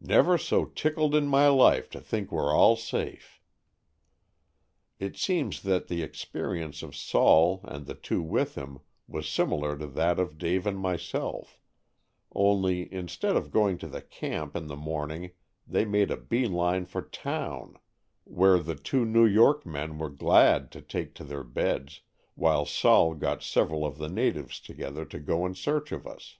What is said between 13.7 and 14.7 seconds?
to the camp in